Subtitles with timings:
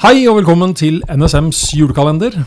[0.00, 2.38] Hei og velkommen til NSMs julekalender.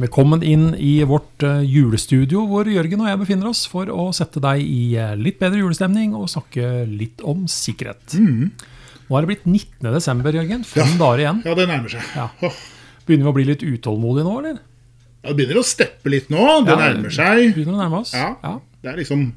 [0.00, 4.40] Velkommen inn i vårt eh, julestudio, hvor Jørgen og jeg befinner oss for å sette
[4.42, 8.16] deg i eh, litt bedre julestemning og snakke litt om sikkerhet.
[8.16, 9.90] Nå er det blitt 19.
[9.92, 10.64] desember, Jørgen.
[10.64, 11.42] Fem dager igjen.
[11.44, 12.08] Ja, det nærmer seg.
[12.16, 12.30] Ja.
[13.04, 14.60] Begynner vi å bli litt utålmodige nå, eller?
[15.22, 16.40] ja, det begynner å steppe litt nå.
[16.64, 17.52] Det Ja, nærmer seg.
[17.58, 18.16] Begynner å nærme oss.
[18.16, 18.32] Ja.
[18.42, 18.56] Ja.
[18.82, 19.28] Det er liksom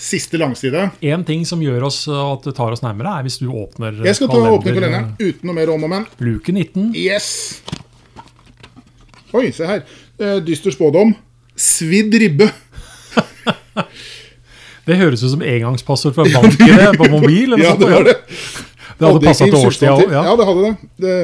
[0.00, 0.86] siste langside.
[1.04, 4.00] En ting som gjør oss eh, at det tar oss nærmere, er hvis du åpner
[4.06, 6.06] Jeg skal ta åpne på kalenderen uten noe mer om og men.
[6.24, 6.94] Luke 19.
[6.96, 7.60] Yes!
[9.36, 9.84] Oi, se her.
[10.18, 11.12] Eh, Dyster spådom.
[11.60, 12.48] Svidd ribbe.
[14.88, 17.52] Det høres ut som engangspassord fra banken på mobil.
[17.54, 18.16] Eller Ja, det var det.
[19.00, 20.10] Det hadde passa til årstida òg.
[20.12, 20.22] Ja.
[20.26, 20.32] Ja.
[20.36, 20.72] det hadde det.
[21.04, 21.16] det.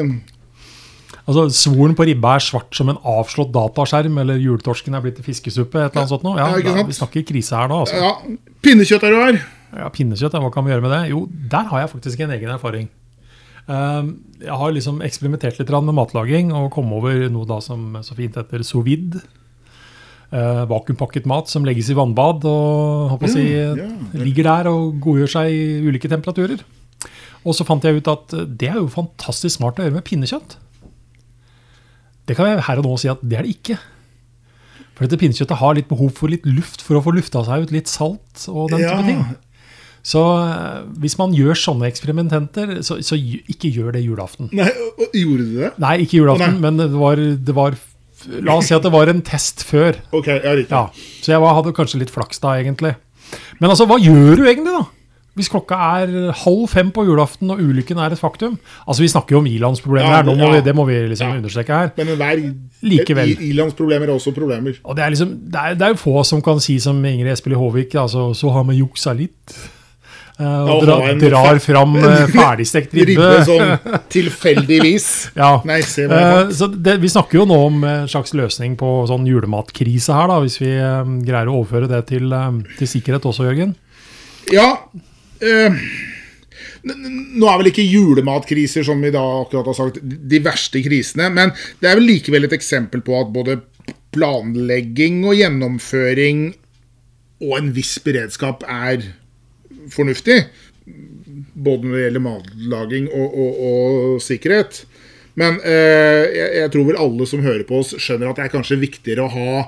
[1.27, 5.27] Altså, Svoren på ribba er svart som en avslått dataskjerm, eller juletorsken er blitt til
[5.27, 5.81] fiskesuppe.
[5.83, 6.37] et eller annet sånt nå.
[6.39, 7.81] Ja, Ja, vi snakker krise her nå.
[7.83, 7.97] altså.
[7.99, 8.13] Ja,
[8.67, 9.37] Pinnekjøtt er du her.
[9.79, 11.03] Ja, Pinnekjøtt, hva kan vi gjøre med det?
[11.13, 11.21] Jo,
[11.53, 12.89] der har jeg faktisk en egen erfaring.
[13.67, 14.09] Um,
[14.43, 18.35] jeg har liksom eksperimentert litt med matlaging og kom over noe da som så fint
[18.39, 19.23] heter sous vide.
[20.35, 23.87] Uh, vakuumpakket mat som legges i vannbad og mm, si, ja.
[24.19, 26.65] ligger der og godgjør seg i ulike temperaturer.
[27.47, 30.59] Og så fant jeg ut at det er jo fantastisk smart å gjøre med pinnekjøtt.
[32.27, 33.79] Det kan jeg her og nå si at det er det ikke.
[34.97, 37.75] For dette pinnekjøttet har litt behov for litt luft for å få lufta seg ut
[37.75, 39.03] litt salt og den type Ja.
[39.05, 39.25] ting.
[40.07, 44.49] Så eh, hvis man gjør sånne eksperimenter, så, så ikke gjør det julaften.
[44.55, 44.69] Nei,
[45.19, 45.71] Gjorde du det?
[45.83, 46.63] Nei, ikke julaften, nei.
[46.63, 47.77] men det var, det var
[48.41, 49.99] La oss si at det var en test før.
[50.17, 50.63] Ok, jeg.
[50.71, 50.87] Ja,
[51.23, 52.95] Så jeg var, hadde kanskje litt flaks da, egentlig.
[53.61, 54.87] Men altså, hva gjør du egentlig, da?
[55.37, 58.55] Hvis klokka er halv fem på julaften og ulykken er et faktum.
[58.89, 60.51] Altså, Vi snakker jo om ilandsproblemer Ja, her, må ja.
[60.55, 61.37] vi, det må vi liksom Ja.
[61.43, 61.91] understreke her.
[61.99, 62.41] Men hver,
[62.83, 63.37] Likevel.
[63.45, 64.79] ilandsproblemer er også problemer.
[64.85, 67.33] Og Det er liksom, det er, det er jo få som kan si som Ingrid
[67.33, 69.57] Espelid Håvik, altså, så har vi juksa litt.
[70.37, 73.15] Uh, og dra, drar fram uh, ferdigstekt ribbe.
[73.15, 75.07] Ribbe sånn tilfeldigvis.
[75.37, 75.63] Ja.
[75.65, 76.53] Nei, fant.
[76.57, 80.41] så det, Vi snakker jo nå om en slags løsning på sånn julematkrise her, da,
[80.45, 80.73] hvis vi
[81.25, 82.33] greier å overføre det til,
[82.79, 83.75] til sikkerhet også, Jørgen.
[84.53, 84.71] Ja
[85.45, 85.81] eh,
[86.87, 91.27] Nå er vel ikke julematkriser, som vi da akkurat har sagt, de verste krisene.
[91.35, 93.57] Men det er vel likevel et eksempel på at både
[94.15, 96.47] planlegging og gjennomføring
[97.45, 99.03] og en viss beredskap er
[99.93, 100.45] fornuftig.
[100.87, 104.85] Både når det gjelder matlaging og, og, og sikkerhet.
[105.37, 108.55] Men eh, jeg, jeg tror vel alle som hører på oss, skjønner at det er
[108.55, 109.67] kanskje viktigere å ha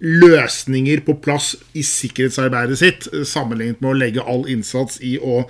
[0.00, 5.44] løsninger på plass i sikkerhetsarbeidet sitt, eh, sammenlignet med å legge all innsats i å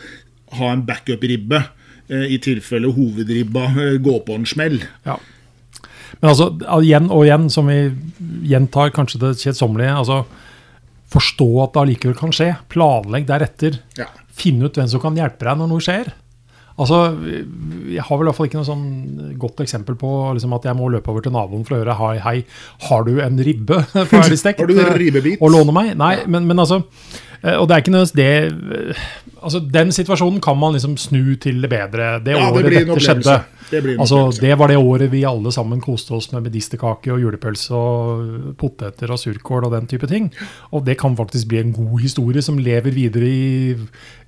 [0.59, 1.65] ha en backup-ribbe,
[2.11, 4.83] eh, i tilfelle hovedribba eh, går på en smell.
[5.07, 5.19] Ja.
[6.21, 6.51] Men altså,
[6.83, 7.95] igjen og igjen, som vi
[8.51, 10.25] gjentar kanskje det kjedsommelige, altså
[11.11, 12.57] forstå at det allikevel kan skje.
[12.69, 13.81] Planlegg deretter.
[13.99, 14.07] Ja.
[14.37, 16.13] Finn ut hvem som kan hjelpe deg når noe skjer.
[16.81, 16.99] Altså,
[17.91, 18.85] Jeg har vel i hvert fall ikke noe sånn
[19.41, 22.13] godt eksempel på liksom, at jeg må løpe over til naboen for å høre hei,
[22.25, 22.37] hei,
[22.89, 23.83] har du en ribbe
[24.13, 24.63] ferdig stekt?
[24.63, 25.41] Har du en ribbebit?
[25.43, 25.93] Og låne meg?
[26.01, 26.83] Nei, men, men altså
[27.43, 29.05] Og det er ikke nødvendigvis det eh,
[29.41, 32.19] Altså, Den situasjonen kan man liksom snu til det bedre.
[32.21, 33.37] Det Ja, året det dette skjedde.
[33.71, 37.73] Det altså, det var det året vi alle sammen koste oss med medisterkake og julepølse
[37.73, 40.29] og poteter og surkål og den type ting.
[40.75, 43.77] Og det kan faktisk bli en god historie som lever videre i,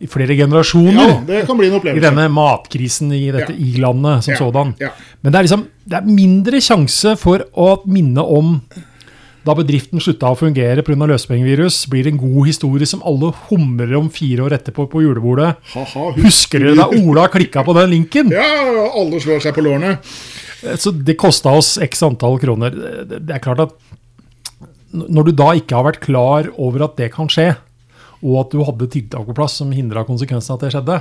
[0.01, 1.09] i flere generasjoner.
[1.09, 3.59] Ja, det kan bli en I denne matkrisen i dette Ja.
[3.59, 4.75] i-landet som Ja, sådan.
[5.21, 8.61] Men det er liksom det er mindre sjanse for å minne om
[9.43, 11.07] da bedriften slutta å fungere pga.
[11.11, 15.57] løsepengevirus, blir det en god historie som alle humrer om fire år etterpå på julebordet.
[15.75, 18.31] Ha-ha, Husker dere da Ola klikka på den linken?
[18.31, 18.47] Ja,
[18.95, 19.97] alle slår seg på lårene.
[20.79, 22.71] Så det kosta oss x antall kroner.
[22.71, 23.75] Det det er klart at
[24.93, 27.55] når du da ikke har vært klar over at det kan skje,
[28.23, 30.99] og at du hadde tiltak på plass som hindra konsekvensen at det skjedde,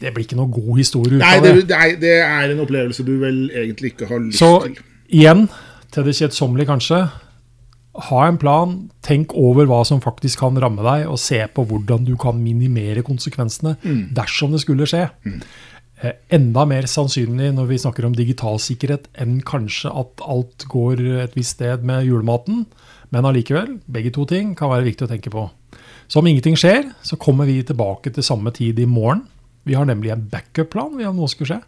[0.00, 1.28] det blir ikke noe god historie ut Mm.
[1.28, 4.78] Av det, nei, det er en opplevelse du vel egentlig ikke har lyst Så til.
[5.12, 5.48] igjen,
[5.92, 7.02] til det kjedsommelige kanskje,
[7.92, 12.06] ha en plan, tenk over hva som faktisk kan ramme deg, og se på hvordan
[12.08, 13.76] du kan minimere konsekvensene
[14.16, 15.10] dersom det skulle skje.
[16.02, 21.02] Eh, Enda mer sannsynlig når vi snakker om digital sikkerhet enn kanskje at alt går
[21.22, 22.64] et visst sted med julematen.
[23.12, 25.50] Men allikevel, begge to ting kan være viktig å tenke på.
[26.08, 29.26] Så om ingenting skjer, så kommer vi tilbake til samme tid i morgen.
[29.68, 31.60] Vi har nemlig en backup-plan vi har noe skulle skje.